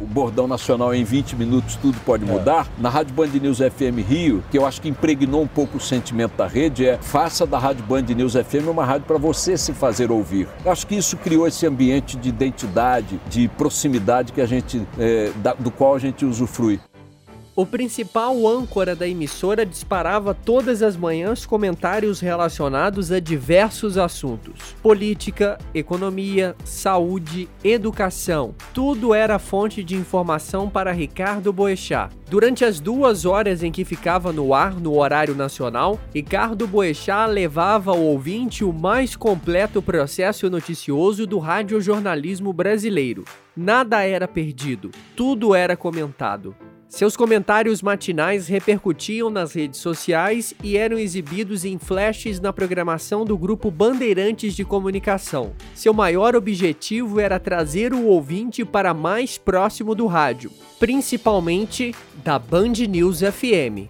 [0.00, 2.26] o Bordão Nacional em 20 minutos tudo pode é.
[2.26, 5.80] mudar, na Rádio Band News FM Rio, que eu acho que impregnou um pouco o
[5.80, 9.72] sentimento da rede, é faça da Rádio Band News FM uma rádio para você se
[9.72, 10.48] fazer ouvir.
[10.64, 15.30] Eu acho que isso criou esse ambiente de identidade, de proximidade que a gente, é,
[15.36, 16.80] da, do qual a gente usufrui.
[17.56, 25.58] O principal âncora da emissora disparava todas as manhãs comentários relacionados a diversos assuntos: política,
[25.74, 28.54] economia, saúde, educação.
[28.72, 32.14] Tudo era fonte de informação para Ricardo Boechat.
[32.30, 37.90] Durante as duas horas em que ficava no ar no horário nacional, Ricardo Boechat levava
[37.90, 43.24] ao ouvinte o mais completo processo noticioso do radiojornalismo brasileiro.
[43.56, 46.54] Nada era perdido, tudo era comentado.
[46.90, 53.38] Seus comentários matinais repercutiam nas redes sociais e eram exibidos em flashes na programação do
[53.38, 55.52] grupo Bandeirantes de Comunicação.
[55.72, 62.72] Seu maior objetivo era trazer o ouvinte para mais próximo do rádio, principalmente da Band
[62.88, 63.86] News FM.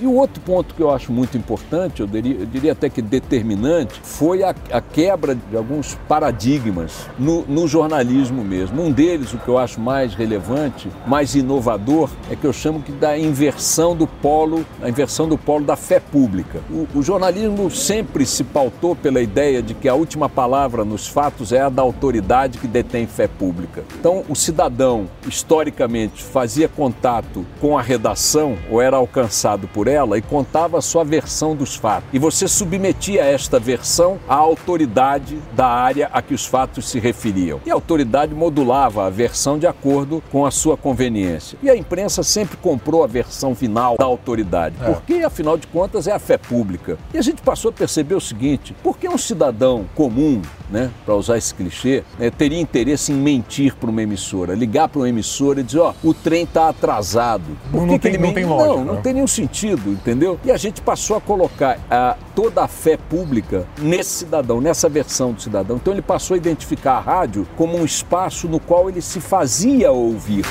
[0.00, 3.02] E o outro ponto que eu acho muito importante, eu diria, eu diria até que
[3.02, 8.82] determinante, foi a, a quebra de alguns paradigmas no, no, jornalismo mesmo.
[8.82, 12.92] Um deles, o que eu acho mais relevante, mais inovador, é que eu chamo que
[12.92, 16.62] da inversão do polo, a inversão do polo da fé pública.
[16.70, 21.52] O, o jornalismo sempre se pautou pela ideia de que a última palavra nos fatos
[21.52, 23.84] é a da autoridade que detém fé pública.
[23.98, 30.22] Então, o cidadão, historicamente, fazia contato com a redação ou era alcançado por ela e
[30.22, 32.08] contava a sua versão dos fatos.
[32.12, 37.60] E você submetia esta versão à autoridade da área a que os fatos se referiam.
[37.66, 41.58] E a autoridade modulava a versão de acordo com a sua conveniência.
[41.62, 44.92] E a imprensa sempre comprou a versão final da autoridade, é.
[44.92, 46.98] porque afinal de contas é a fé pública.
[47.12, 51.14] E a gente passou a perceber o seguinte: por que um cidadão comum, né, para
[51.14, 55.60] usar esse clichê, né, teria interesse em mentir para uma emissora, ligar para uma emissora
[55.60, 57.44] e dizer, ó, oh, o trem está atrasado.
[57.70, 58.68] Por não, que tem, que ele não tem lógica.
[58.68, 59.00] Não, não né?
[59.02, 60.38] tem nenhum sentido entendeu?
[60.44, 65.32] E a gente passou a colocar a, toda a fé pública nesse cidadão, nessa versão
[65.32, 65.76] do cidadão.
[65.76, 69.90] Então ele passou a identificar a rádio como um espaço no qual ele se fazia
[69.90, 70.44] ouvir.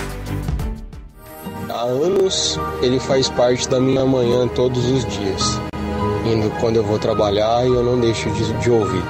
[1.70, 5.60] Há anos ele faz parte da minha manhã todos os dias.
[6.26, 9.04] Indo quando eu vou trabalhar e eu não deixo de, de ouvir.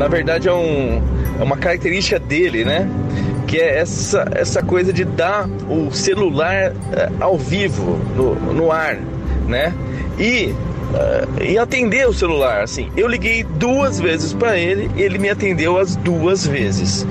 [0.00, 1.02] Na verdade é, um,
[1.38, 2.88] é uma característica dele, né?
[3.46, 6.74] que é essa, essa coisa de dar o celular uh,
[7.22, 8.96] ao vivo, no, no ar,
[9.46, 9.74] né?
[10.18, 12.90] E, uh, e atender o celular, assim.
[12.96, 17.06] Eu liguei duas vezes para ele e ele me atendeu as duas vezes.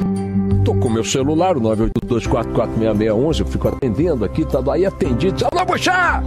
[0.66, 5.46] Tô com meu celular, o 982446611, eu fico atendendo aqui, tá aí atendido.
[5.52, 6.24] Alô, Boixá!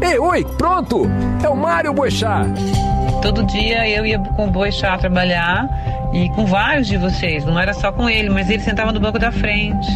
[0.00, 1.08] Ei, oi, pronto!
[1.42, 2.46] É o Mário Boixá!
[3.22, 5.66] Todo dia eu ia com o Boixá trabalhar
[6.16, 9.18] e com vários de vocês, não era só com ele, mas ele sentava no banco
[9.18, 9.86] da frente.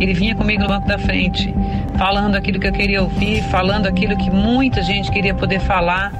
[0.00, 1.54] Ele vinha comigo no banco da frente,
[1.96, 6.12] falando aquilo que eu queria ouvir, falando aquilo que muita gente queria poder falar.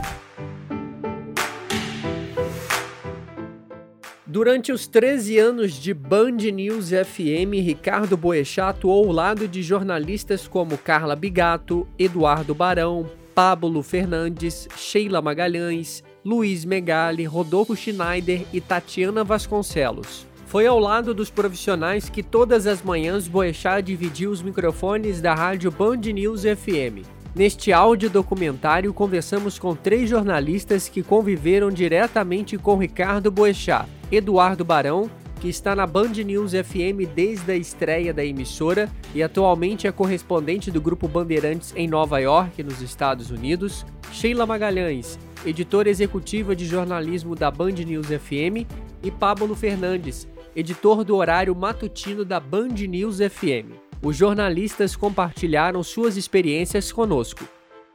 [4.24, 10.46] Durante os 13 anos de Band News FM, Ricardo Boechat atuou ao lado de jornalistas
[10.46, 19.24] como Carla Bigato, Eduardo Barão, Pablo Fernandes, Sheila Magalhães, Luiz Megali, Rodolfo Schneider e Tatiana
[19.24, 20.24] Vasconcelos.
[20.46, 25.70] Foi ao lado dos profissionais que todas as manhãs Boechat dividiu os microfones da rádio
[25.72, 27.04] Band News FM.
[27.34, 35.10] Neste áudio documentário, conversamos com três jornalistas que conviveram diretamente com Ricardo Boechat, Eduardo Barão,
[35.40, 40.70] que está na Band News FM desde a estreia da emissora e atualmente é correspondente
[40.70, 47.34] do Grupo Bandeirantes em Nova York, nos Estados Unidos, Sheila Magalhães, editora executiva de jornalismo
[47.34, 48.66] da Band News FM,
[49.02, 53.72] e Pablo Fernandes, editor do horário matutino da Band News FM.
[54.02, 57.44] Os jornalistas compartilharam suas experiências conosco.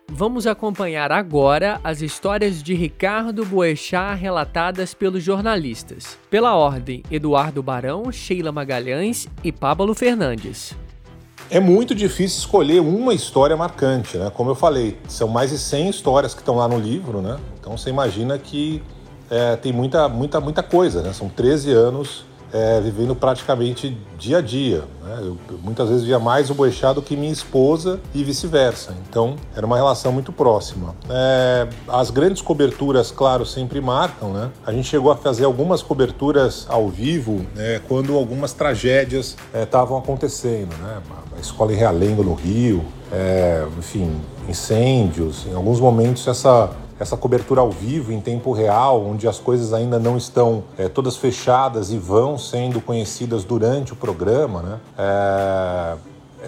[0.10, 6.18] Vamos acompanhar agora as histórias de Ricardo Boechat relatadas pelos jornalistas.
[6.30, 10.76] Pela ordem, Eduardo Barão, Sheila Magalhães e Pablo Fernandes.
[11.50, 14.30] É muito difícil escolher uma história marcante, né?
[14.34, 17.38] Como eu falei, são mais de 100 histórias que estão lá no livro, né?
[17.58, 18.84] Então você imagina que
[19.30, 21.14] é, tem muita, muita, muita coisa, né?
[21.14, 24.84] São 13 anos é, vivendo praticamente dia a dia.
[25.04, 25.20] Né?
[25.22, 28.96] Eu, muitas vezes via mais o Boechat do que minha esposa e vice-versa.
[29.10, 30.96] Então era uma relação muito próxima.
[31.10, 34.32] É, as grandes coberturas, claro, sempre marcam.
[34.32, 34.50] Né?
[34.66, 40.00] A gente chegou a fazer algumas coberturas ao vivo né, quando algumas tragédias estavam é,
[40.00, 40.76] acontecendo.
[40.78, 41.02] Né?
[41.36, 45.46] A escola em Realengo, no Rio, é, enfim, incêndios.
[45.46, 50.00] Em alguns momentos essa essa cobertura ao vivo, em tempo real, onde as coisas ainda
[50.00, 54.80] não estão é, todas fechadas e vão sendo conhecidas durante o programa, né?
[54.98, 55.98] É,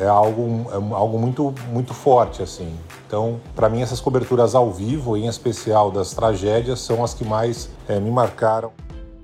[0.01, 2.73] é algo, é algo muito, muito forte, assim.
[3.07, 7.69] Então, para mim, essas coberturas ao vivo, em especial das tragédias, são as que mais
[7.87, 8.71] é, me marcaram.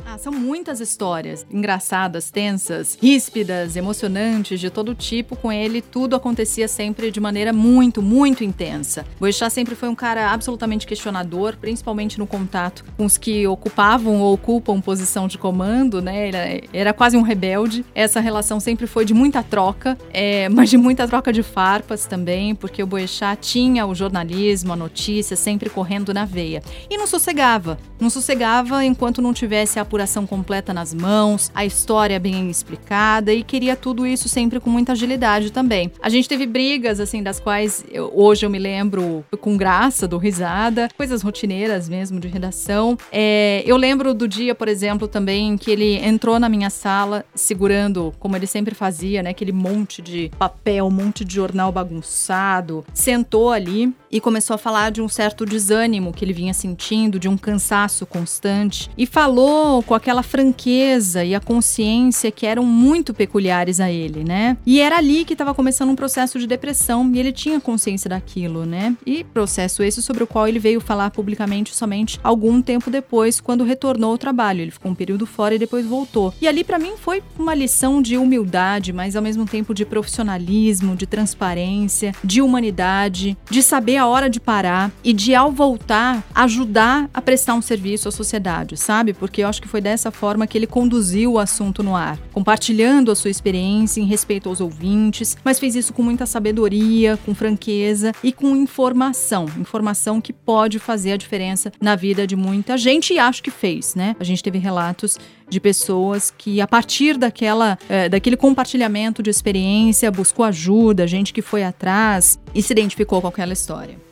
[0.07, 5.35] Ah, são muitas histórias engraçadas, tensas, ríspidas, emocionantes, de todo tipo.
[5.35, 9.03] Com ele, tudo acontecia sempre de maneira muito, muito intensa.
[9.19, 14.35] Boechat sempre foi um cara absolutamente questionador, principalmente no contato com os que ocupavam ou
[14.35, 16.27] ocupam posição de comando, né?
[16.27, 17.83] Ele era quase um rebelde.
[17.95, 22.53] Essa relação sempre foi de muita troca, é, mas de muita troca de farpas também,
[22.53, 26.61] porque o Boechat tinha o jornalismo, a notícia sempre correndo na veia.
[26.89, 27.79] E não sossegava.
[27.99, 33.41] Não sossegava enquanto não tivesse a apuração completa nas mãos, a história bem explicada e
[33.41, 35.89] queria tudo isso sempre com muita agilidade também.
[36.01, 40.17] A gente teve brigas, assim, das quais eu, hoje eu me lembro com graça, do
[40.17, 42.97] risada, coisas rotineiras mesmo de redação.
[43.09, 48.13] É, eu lembro do dia, por exemplo, também que ele entrou na minha sala segurando,
[48.19, 53.49] como ele sempre fazia, né, aquele monte de papel, um monte de jornal bagunçado, sentou
[53.49, 57.37] ali e começou a falar de um certo desânimo que ele vinha sentindo, de um
[57.37, 63.91] cansaço constante e falou com aquela franqueza e a consciência que eram muito peculiares a
[63.91, 64.57] ele, né?
[64.65, 68.65] E era ali que estava começando um processo de depressão e ele tinha consciência daquilo,
[68.65, 68.95] né?
[69.05, 73.63] E processo esse sobre o qual ele veio falar publicamente somente algum tempo depois, quando
[73.63, 74.61] retornou ao trabalho.
[74.61, 76.33] Ele ficou um período fora e depois voltou.
[76.41, 80.95] E ali para mim foi uma lição de humildade, mas ao mesmo tempo de profissionalismo,
[80.95, 87.09] de transparência, de humanidade, de saber a hora de parar e de ao voltar ajudar
[87.13, 89.13] a prestar um serviço à sociedade, sabe?
[89.13, 93.11] Porque eu acho que foi dessa forma que ele conduziu o assunto no ar, compartilhando
[93.11, 98.11] a sua experiência em respeito aos ouvintes, mas fez isso com muita sabedoria, com franqueza
[98.23, 99.45] e com informação.
[99.57, 103.95] Informação que pode fazer a diferença na vida de muita gente e acho que fez,
[103.95, 104.15] né?
[104.19, 105.17] A gente teve relatos
[105.47, 111.41] de pessoas que, a partir daquela, é, daquele compartilhamento de experiência, buscou ajuda, gente que
[111.41, 114.04] foi atrás e se identificou com aquela história.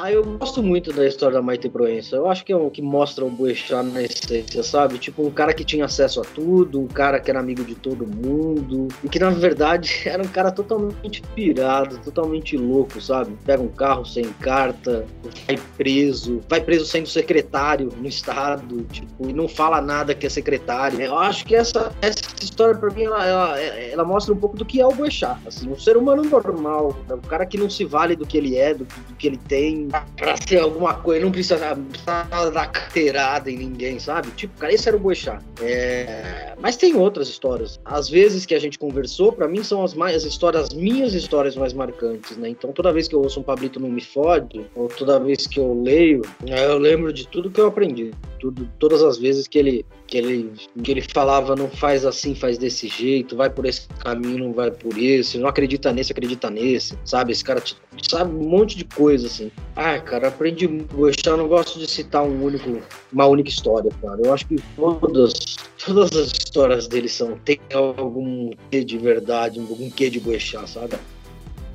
[0.00, 2.14] Ah, eu gosto muito da história da Maite Proença.
[2.14, 4.96] Eu acho que é o que mostra o Boechat na essência, sabe?
[4.96, 8.06] Tipo, um cara que tinha acesso a tudo, um cara que era amigo de todo
[8.06, 13.36] mundo, e que na verdade era um cara totalmente pirado, totalmente louco, sabe?
[13.44, 15.04] Pega um carro sem carta,
[15.48, 20.30] vai preso, vai preso sendo secretário no estado, tipo, e não fala nada que é
[20.30, 21.00] secretário.
[21.00, 24.64] Eu acho que essa, essa história, pra mim, ela, ela, ela mostra um pouco do
[24.64, 27.14] que é o Boechat, assim, um ser humano normal, né?
[27.14, 29.88] um cara que não se vale do que ele é, do, do que ele tem,
[30.16, 34.30] pra ser alguma coisa, não precisa, precisa dar carteirada em ninguém, sabe?
[34.32, 35.42] Tipo, cara, esse era o Boechat.
[35.60, 36.54] É...
[36.60, 37.80] Mas tem outras histórias.
[37.84, 41.14] Às vezes que a gente conversou, para mim são as mais as histórias, as minhas
[41.14, 42.48] histórias mais marcantes, né?
[42.48, 45.58] Então toda vez que eu ouço um Pablito não me fode, ou toda vez que
[45.60, 48.12] eu leio, eu lembro de tudo que eu aprendi.
[48.38, 50.52] Tudo, todas as vezes que ele, que ele,
[50.82, 54.70] que ele falava, não faz assim, faz desse jeito, vai por esse caminho, não vai
[54.70, 57.32] por esse, não acredita nesse, acredita nesse, sabe?
[57.32, 57.62] Esse cara
[58.08, 59.50] sabe um monte de coisa, assim.
[59.76, 62.80] Ah, cara, aprendi Eu não gosto de citar um único,
[63.12, 64.20] uma única história, cara.
[64.22, 69.90] Eu acho que todas, todas as histórias dele são, tem algum quê de verdade, algum
[69.90, 70.94] quê de Boechat, sabe?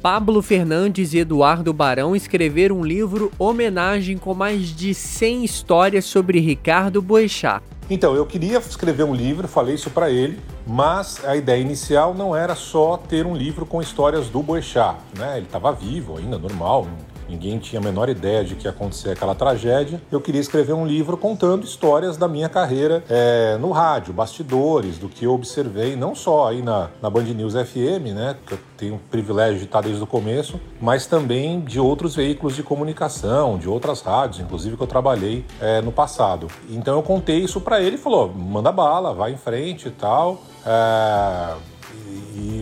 [0.03, 6.41] Pablo Fernandes e Eduardo Barão escreveram um livro homenagem com mais de 100 histórias sobre
[6.41, 7.63] Ricardo Boechat.
[7.89, 12.35] Então, eu queria escrever um livro, falei isso para ele, mas a ideia inicial não
[12.35, 15.37] era só ter um livro com histórias do Boechat, né?
[15.37, 16.87] Ele estava vivo ainda, normal,
[17.33, 20.01] ninguém tinha a menor ideia de que ia acontecer aquela tragédia.
[20.11, 25.09] Eu queria escrever um livro contando histórias da minha carreira é, no rádio, bastidores, do
[25.09, 28.95] que eu observei, não só aí na, na Band News FM, né, que eu tenho
[28.95, 33.67] o privilégio de estar desde o começo, mas também de outros veículos de comunicação, de
[33.67, 36.47] outras rádios, inclusive que eu trabalhei é, no passado.
[36.69, 40.41] Então eu contei isso para ele e falou: manda bala, vai em frente e tal.
[40.65, 41.72] É,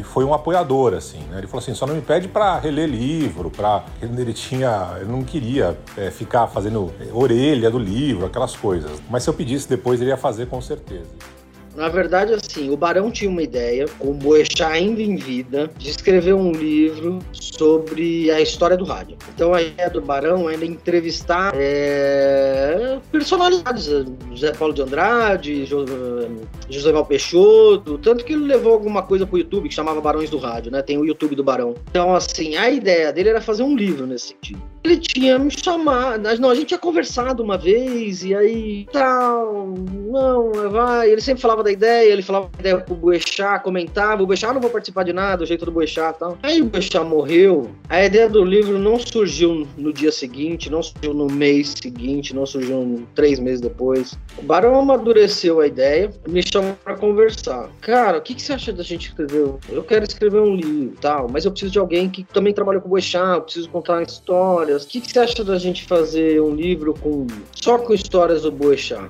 [0.03, 1.37] foi um apoiador, assim, né?
[1.37, 5.23] Ele falou assim, só não me pede para reler livro, para ele tinha, ele não
[5.23, 9.01] queria é, ficar fazendo orelha do livro, aquelas coisas.
[9.09, 11.09] Mas se eu pedisse depois, ele ia fazer com certeza.
[11.75, 16.33] Na verdade, assim, o Barão tinha uma ideia, o Boechat ainda em vida, de escrever
[16.33, 19.17] um livro sobre a história do rádio.
[19.33, 23.89] Então a ideia do Barão era entrevistar é, personalidades,
[24.31, 29.69] José Paulo de Andrade, José Val Peixoto, tanto que ele levou alguma coisa pro YouTube
[29.69, 30.81] que chamava Barões do Rádio, né?
[30.81, 31.75] Tem o YouTube do Barão.
[31.89, 34.61] Então, assim, a ideia dele era fazer um livro nesse sentido.
[34.83, 36.23] Ele tinha me chamado.
[36.39, 39.75] Não, a gente tinha conversado uma vez, e aí tal,
[40.11, 41.11] não, vai.
[41.11, 44.23] Ele sempre falava da ideia, ele falava da ideia pro Boechat, comentava.
[44.23, 46.37] O Boechat, ah, não vou participar de nada, o jeito do Boechat e tal.
[46.41, 51.13] Aí o Boechat morreu, a ideia do livro não surgiu no dia seguinte, não surgiu
[51.13, 54.17] no mês seguinte, não surgiu três meses depois.
[54.37, 57.69] O Barão amadureceu a ideia, me chamou para conversar.
[57.81, 59.53] Cara, o que, que você acha da gente escrever?
[59.69, 62.87] Eu quero escrever um livro tal, mas eu preciso de alguém que também trabalha com
[62.87, 64.01] o Boechat, eu preciso contar
[64.71, 64.83] histórias.
[64.83, 68.51] O que, que você acha da gente fazer um livro com só com histórias do
[68.51, 69.09] Boechat?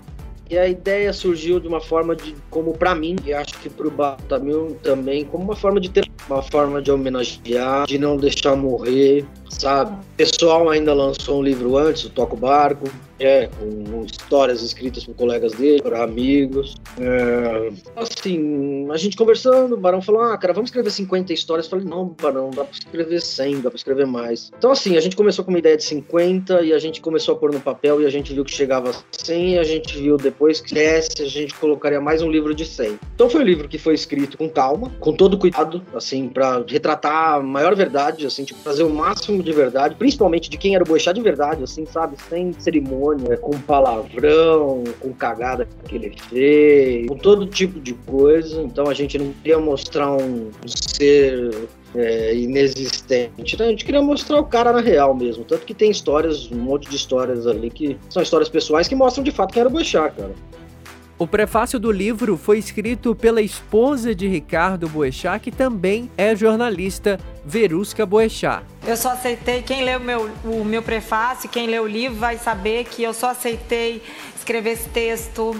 [0.50, 3.90] E a ideia surgiu de uma forma de, como para mim, e acho que pro
[3.90, 9.26] Bartolomeu também, como uma forma de ter, uma forma de homenagear, de não deixar morrer,
[9.60, 9.94] sabe?
[9.94, 12.88] O pessoal ainda lançou um livro antes, o Toco Barco,
[13.22, 16.76] é, com histórias escritas por colegas dele, por amigos.
[17.00, 21.66] É, assim, a gente conversando, o Barão falou: Ah, cara, vamos escrever 50 histórias.
[21.68, 24.52] Eu falei: Não, Barão, dá pra escrever 100, dá pra escrever mais.
[24.58, 27.38] Então, assim, a gente começou com uma ideia de 50 e a gente começou a
[27.38, 30.18] pôr no papel e a gente viu que chegava a 100 e a gente viu
[30.18, 30.70] depois que
[31.02, 33.00] se a gente colocaria mais um livro de 100.
[33.14, 37.36] Então, foi um livro que foi escrito com calma, com todo cuidado, assim, para retratar
[37.36, 40.88] a maior verdade, assim, tipo, trazer o máximo de verdade, principalmente de quem era o
[40.88, 42.16] Boechat de verdade, assim, sabe?
[42.30, 48.62] Sem cerimônia, com palavrão, com cagada que ele fez, com todo tipo de coisa.
[48.62, 51.52] Então a gente não queria mostrar um ser
[51.96, 53.58] é, inexistente.
[53.58, 53.66] Né?
[53.66, 55.44] A gente queria mostrar o cara na real mesmo.
[55.44, 59.24] Tanto que tem histórias, um monte de histórias ali que são histórias pessoais que mostram
[59.24, 60.34] de fato quem era o Boechat, cara.
[61.22, 67.20] O prefácio do livro foi escrito pela esposa de Ricardo Boechat, que também é jornalista,
[67.46, 68.66] Verusca Boechat.
[68.86, 72.38] Eu só aceitei, quem lê o meu, o meu prefácio, quem lê o livro vai
[72.38, 74.02] saber que eu só aceitei
[74.36, 75.56] escrever esse texto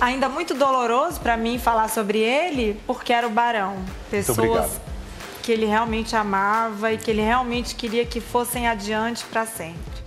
[0.00, 3.76] ainda muito doloroso para mim falar sobre ele, porque era o Barão.
[4.10, 4.80] Pessoas
[5.42, 10.00] que ele realmente amava e que ele realmente queria que fossem adiante para sempre.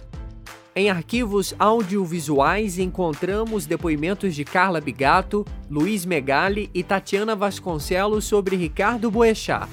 [0.76, 9.10] Em arquivos audiovisuais encontramos depoimentos de Carla Bigato, Luiz Megali e Tatiana Vasconcelos sobre Ricardo
[9.10, 9.68] Boechat.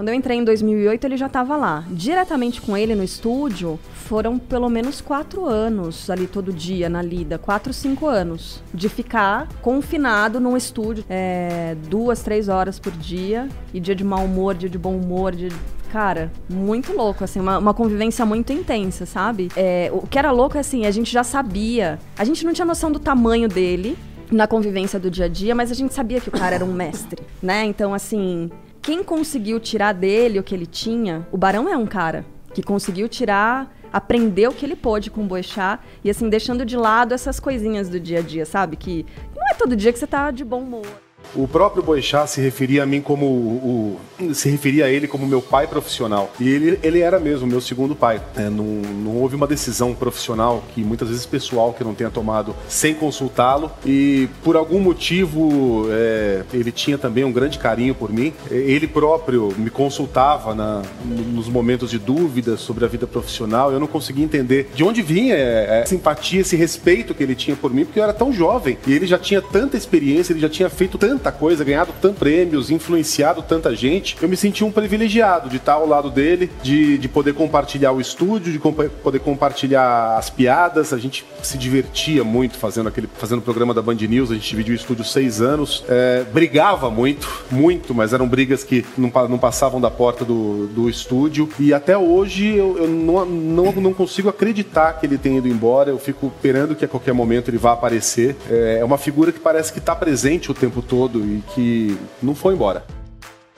[0.00, 1.84] Quando eu entrei em 2008, ele já estava lá.
[1.90, 7.36] Diretamente com ele no estúdio, foram pelo menos quatro anos ali todo dia na lida.
[7.36, 8.62] Quatro, cinco anos.
[8.72, 13.46] De ficar confinado num estúdio é, duas, três horas por dia.
[13.74, 15.56] E dia de mau humor, dia de bom humor, dia de
[15.92, 19.50] Cara, muito louco, assim, uma, uma convivência muito intensa, sabe?
[19.54, 21.98] É, o que era louco é assim, a gente já sabia.
[22.16, 23.98] A gente não tinha noção do tamanho dele
[24.30, 26.72] na convivência do dia a dia, mas a gente sabia que o cara era um
[26.72, 27.64] mestre, né?
[27.64, 28.50] Então, assim,
[28.82, 33.08] quem conseguiu tirar dele o que ele tinha, o Barão é um cara que conseguiu
[33.08, 37.40] tirar aprender o que ele pôde com o Boechat e assim deixando de lado essas
[37.40, 38.76] coisinhas do dia a dia, sabe?
[38.76, 40.86] Que não é todo dia que você tá de bom humor.
[41.34, 45.26] O próprio Boechat se referia a mim como o, o, se referia a ele como
[45.26, 46.32] meu pai profissional.
[46.40, 48.20] E ele, ele era mesmo meu segundo pai.
[48.36, 52.54] É, não, não houve uma decisão profissional que muitas vezes pessoal que não tenha tomado
[52.68, 53.70] sem consultá-lo.
[53.84, 58.32] E por algum motivo é, ele tinha também um grande carinho por mim.
[58.50, 63.72] Ele próprio me consultava na, nos momentos de dúvidas sobre a vida profissional.
[63.72, 67.56] Eu não conseguia entender de onde vinha é, a simpatia, esse respeito que ele tinha
[67.56, 70.48] por mim, porque eu era tão jovem e ele já tinha tanta experiência, ele já
[70.48, 74.16] tinha feito tanto tanta coisa, ganhado tantos prêmios, influenciado tanta gente.
[74.20, 78.00] Eu me senti um privilegiado de estar ao lado dele, de, de poder compartilhar o
[78.00, 80.92] estúdio, de comp poder compartilhar as piadas.
[80.92, 84.30] A gente se divertia muito fazendo aquele fazendo o programa da Band News.
[84.30, 85.84] A gente dividiu o estúdio seis anos.
[85.88, 90.88] É, brigava muito, muito, mas eram brigas que não, não passavam da porta do, do
[90.88, 91.48] estúdio.
[91.58, 95.90] E até hoje eu, eu não, não, não consigo acreditar que ele tenha ido embora.
[95.90, 98.36] Eu fico esperando que a qualquer momento ele vá aparecer.
[98.48, 101.98] É, é uma figura que parece que está presente o tempo todo todo e que
[102.22, 102.84] não foi embora.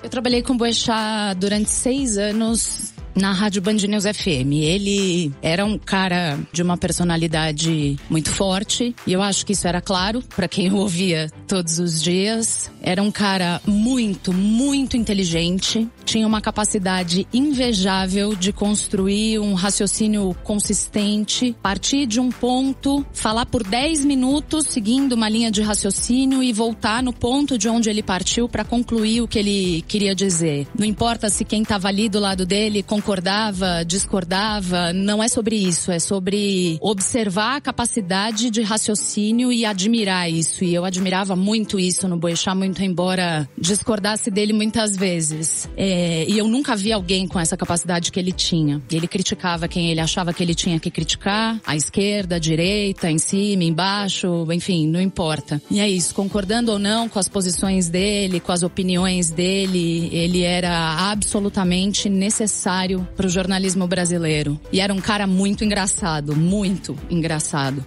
[0.03, 4.53] Eu trabalhei com Boechat durante seis anos na Rádio Band News FM.
[4.53, 9.81] Ele era um cara de uma personalidade muito forte e eu acho que isso era
[9.81, 12.71] claro para quem o ouvia todos os dias.
[12.81, 21.55] Era um cara muito, muito inteligente, tinha uma capacidade invejável de construir um raciocínio consistente,
[21.63, 27.03] partir de um ponto, falar por 10 minutos seguindo uma linha de raciocínio e voltar
[27.03, 30.67] no ponto de onde ele partiu para concluir o que ele queria dizer.
[30.79, 35.91] Não importa se quem estava ali do lado dele concordava, discordava, não é sobre isso,
[35.91, 40.63] é sobre observar a capacidade de raciocínio e admirar isso.
[40.63, 45.69] E eu admirava muito isso no Boechat, muito embora discordasse dele muitas vezes.
[45.77, 48.81] É, e eu nunca vi alguém com essa capacidade que ele tinha.
[48.89, 53.19] Ele criticava quem ele achava que ele tinha que criticar, a esquerda, a direita, em
[53.19, 55.61] cima, embaixo, enfim, não importa.
[55.69, 60.43] E é isso, concordando ou não com as posições dele, com as opiniões dele, ele
[60.43, 64.59] era absolutamente necessário para o jornalismo brasileiro.
[64.73, 67.85] E era um cara muito engraçado, muito engraçado.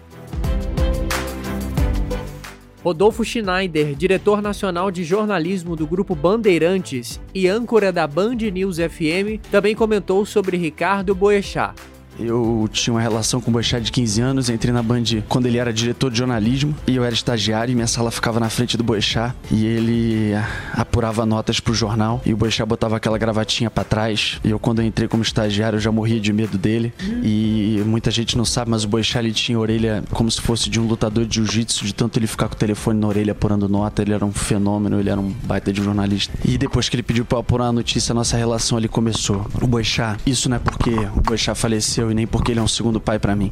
[2.84, 9.42] Rodolfo Schneider, diretor nacional de jornalismo do grupo Bandeirantes e âncora da Band News FM,
[9.50, 11.74] também comentou sobre Ricardo Boechat.
[12.20, 15.58] Eu tinha uma relação com o Boechat de 15 anos, entrei na Band quando ele
[15.58, 18.84] era diretor de jornalismo e eu era estagiário e minha sala ficava na frente do
[18.84, 20.32] Boechat e ele
[20.74, 24.82] apurava notas pro jornal e o Boechat botava aquela gravatinha para trás e eu quando
[24.82, 26.94] eu entrei como estagiário eu já morria de medo dele
[27.24, 30.80] e muita gente não sabe, mas o Boechat ele tinha orelha como se fosse de
[30.80, 34.02] um lutador de jiu-jitsu, de tanto ele ficar com o telefone na orelha apurando nota,
[34.02, 36.34] ele era um fenômeno, ele era um baita de jornalista.
[36.44, 39.46] E depois que ele pediu para apurar a notícia, a nossa relação ali começou.
[39.62, 42.68] O Boechat, isso não é porque o Boechat faleceu e nem porque ele é um
[42.68, 43.52] segundo pai para mim.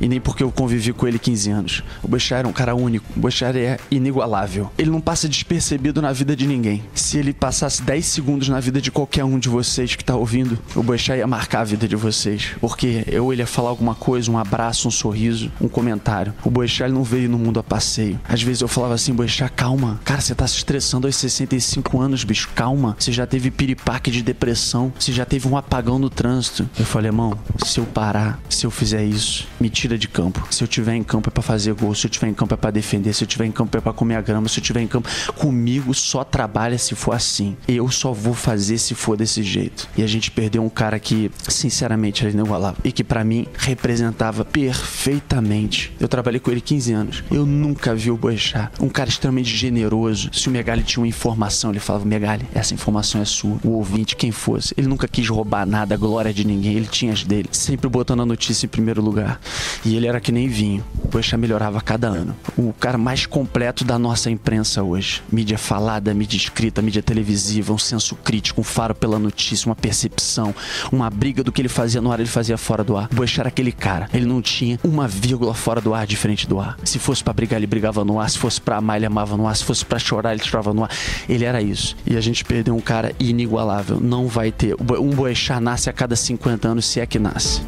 [0.00, 1.82] E nem porque eu convivi com ele 15 anos.
[2.02, 3.04] O Boechat era um cara único.
[3.16, 4.70] O Boechat é inigualável.
[4.78, 6.82] Ele não passa despercebido na vida de ninguém.
[6.94, 10.58] Se ele passasse 10 segundos na vida de qualquer um de vocês que tá ouvindo,
[10.74, 12.52] o Boechat ia marcar a vida de vocês.
[12.60, 16.34] Porque eu ele ia falar alguma coisa, um abraço, um sorriso, um comentário.
[16.44, 18.20] O Boechat não veio no mundo a passeio.
[18.28, 20.00] Às vezes eu falava assim, Boechat, calma.
[20.04, 22.48] Cara, você tá se estressando aos 65 anos, bicho.
[22.54, 22.96] Calma.
[22.98, 24.92] Você já teve piripaque de depressão.
[24.98, 26.68] Você já teve um apagão no trânsito.
[26.78, 30.46] Eu falei, irmão, se eu parar, se eu fizer isso, me tira de campo.
[30.50, 32.56] Se eu tiver em campo é para fazer gol, se eu tiver em campo é
[32.56, 34.80] para defender, se eu tiver em campo é para comer a grama, se eu tiver
[34.80, 37.56] em campo comigo só trabalha se for assim.
[37.66, 39.88] Eu só vou fazer se for desse jeito.
[39.96, 44.44] E a gente perdeu um cara que, sinceramente, era inigualável e que para mim representava
[44.44, 45.92] perfeitamente.
[45.98, 47.24] Eu trabalhei com ele 15 anos.
[47.30, 50.30] Eu nunca vi o Boechat, um cara extremamente generoso.
[50.32, 53.58] Se o Megali tinha uma informação, ele falava: "Megali, essa informação é sua".
[53.64, 57.12] O ouvinte, quem fosse, ele nunca quis roubar nada, a glória de ninguém, ele tinha
[57.12, 57.48] as dele.
[57.72, 59.40] Sempre botando a notícia em primeiro lugar.
[59.82, 60.84] E ele era que nem vinho.
[61.10, 62.36] Boechat melhorava cada ano.
[62.54, 65.22] O cara mais completo da nossa imprensa hoje.
[65.32, 70.54] Mídia falada, mídia escrita, mídia televisiva, um senso crítico, um faro pela notícia, uma percepção,
[70.92, 73.08] uma briga do que ele fazia no ar, ele fazia fora do ar.
[73.10, 74.06] Boechat era aquele cara.
[74.12, 76.78] Ele não tinha uma vírgula fora do ar diferente do ar.
[76.84, 78.28] Se fosse para brigar, ele brigava no ar.
[78.28, 79.56] Se fosse para amar, ele amava no ar.
[79.56, 80.90] Se fosse para chorar, ele chorava no ar.
[81.26, 81.96] Ele era isso.
[82.06, 83.98] E a gente perdeu um cara inigualável.
[83.98, 84.76] Não vai ter.
[84.78, 87.61] Um Boechat nasce a cada 50 anos, se é que nasce.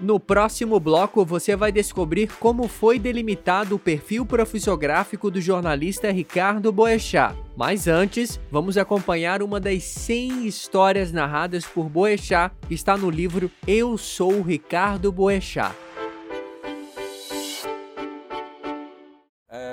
[0.00, 6.72] No próximo bloco, você vai descobrir como foi delimitado o perfil profissionográfico do jornalista Ricardo
[6.72, 7.36] Boechat.
[7.56, 13.50] Mas antes, vamos acompanhar uma das 100 histórias narradas por Boechat, que está no livro
[13.66, 15.76] Eu Sou Ricardo Boechat.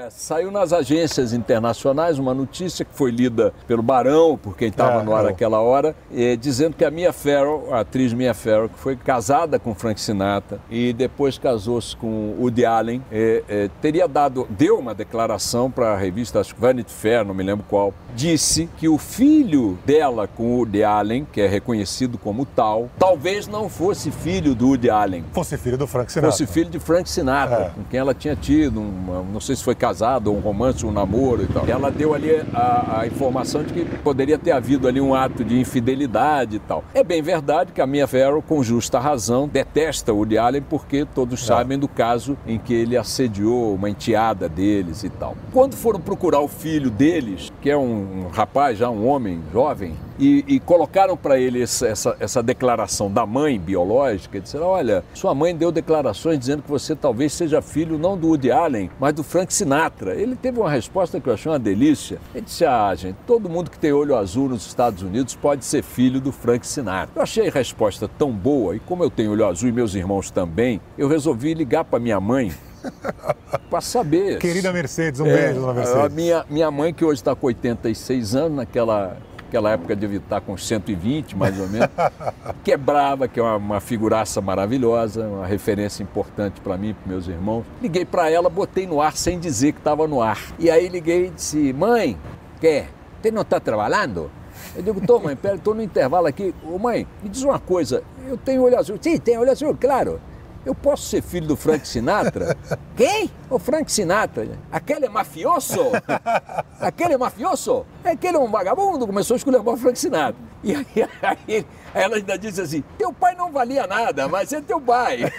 [0.09, 5.03] Saiu nas agências internacionais uma notícia que foi lida pelo Barão, por quem estava é,
[5.03, 5.95] no ar naquela hora,
[6.39, 10.59] dizendo que a Mia Farrow, a atriz Mia Farrow, que foi casada com Frank Sinatra
[10.69, 13.01] e depois casou-se com Woody Allen,
[13.81, 17.65] teria dado, deu uma declaração para a revista, acho que Vanity Fair, não me lembro
[17.67, 22.89] qual, disse que o filho dela com o Woody Allen, que é reconhecido como tal,
[22.97, 25.23] talvez não fosse filho do Woody Allen.
[25.31, 26.31] Fosse filho do Frank Sinatra.
[26.31, 27.69] Fosse filho de Frank Sinatra, é.
[27.69, 31.43] com quem ela tinha tido, uma, não sei se foi casado, um romance, um namoro
[31.43, 31.65] e tal.
[31.67, 35.59] Ela deu ali a, a, informação de que poderia ter havido ali um ato de
[35.59, 36.83] infidelidade e tal.
[36.93, 41.05] É bem verdade que a Mia Farrow, com justa razão, detesta o Woody Allen porque
[41.15, 41.45] todos é.
[41.45, 45.35] sabem do caso em que ele assediou uma enteada deles e tal.
[45.51, 49.95] Quando foram procurar o filho deles, que é um um rapaz, já um homem jovem,
[50.19, 55.33] e, e colocaram para ele essa, essa, essa, declaração da mãe biológica, disseram, olha, sua
[55.35, 59.23] mãe deu declarações dizendo que você talvez seja filho não do Woody Allen, mas do
[59.23, 60.15] Frank Sinatra.
[60.15, 62.19] Ele teve uma resposta que eu achei uma delícia.
[62.33, 65.83] Ele disse, ah, gente, todo mundo que tem olho azul nos Estados Unidos pode ser
[65.83, 67.11] filho do Frank Sinatra.
[67.15, 70.31] Eu achei a resposta tão boa, e como eu tenho olho azul e meus irmãos
[70.31, 72.51] também, eu resolvi ligar para minha mãe
[73.69, 74.39] para saber.
[74.39, 76.03] Querida Mercedes, um é, beijo, dona Mercedes.
[76.03, 80.41] A minha, minha mãe, que hoje está com 86 anos, naquela aquela época devia estar
[80.41, 81.89] com 120 mais ou menos,
[82.63, 82.77] que é
[83.31, 87.63] que é uma, uma figuraça maravilhosa, uma referência importante para mim, para meus irmãos.
[87.81, 90.39] Liguei para ela, botei no ar sem dizer que estava no ar.
[90.59, 92.17] E aí liguei e disse: Mãe,
[92.59, 92.89] quer?
[93.21, 94.29] Você não está trabalhando?
[94.75, 96.53] Eu digo, tô mãe, pera, estou no intervalo aqui.
[96.63, 98.97] Ô mãe, me diz uma coisa, eu tenho olho azul.
[99.01, 100.19] Sim, tem olho azul, claro.
[100.67, 102.57] Eu posso ser filho do Frank Sinatra?
[102.97, 103.31] Quem?
[103.49, 104.59] O Frank Sinatra.
[104.69, 105.79] Aquele é mafioso?
[106.81, 107.85] Aquele é mafioso?
[108.03, 109.07] Aquele é um vagabundo?
[109.07, 110.35] Começou a escolher o Frank Sinatra.
[110.61, 110.85] E aí,
[111.21, 115.21] aí, aí, ela ainda disse assim: teu pai não valia nada, mas é teu pai.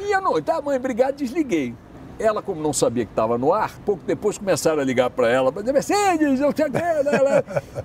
[0.00, 1.74] e eu não, tá, mãe, obrigado, desliguei.
[2.18, 5.50] Ela, como não sabia que estava no ar, pouco depois começaram a ligar para ela,
[5.50, 6.62] para dizer, Mercedes, eu te.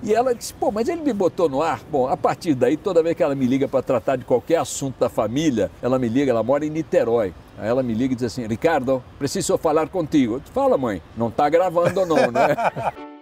[0.04, 1.82] E ela disse, pô, mas ele me botou no ar.
[1.92, 5.00] Bom, a partir daí, toda vez que ela me liga para tratar de qualquer assunto
[5.00, 7.34] da família, ela me liga, ela mora em Niterói.
[7.58, 10.36] Aí ela me liga e diz assim, Ricardo, preciso falar contigo.
[10.36, 12.56] Eu disse, Fala, mãe, não está gravando não, né?